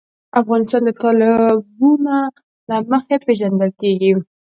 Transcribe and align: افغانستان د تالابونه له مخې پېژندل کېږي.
افغانستان 0.41 0.81
د 0.85 0.89
تالابونه 1.01 2.15
له 2.69 2.77
مخې 2.91 3.15
پېژندل 3.25 3.71
کېږي. 3.81 4.11